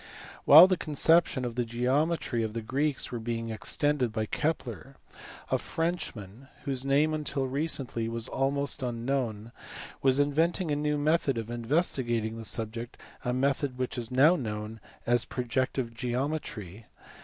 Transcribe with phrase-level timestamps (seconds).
[0.45, 4.95] While the conceptions of the geometry of the Greeks were being extended by Kepler,
[5.51, 9.51] a Frenchman, whose name until recently was almost unknown,
[10.01, 14.79] was inventing a new method of investigating the subject a method which is now known
[15.05, 16.87] as projective geometry.